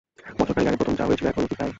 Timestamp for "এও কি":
1.29-1.55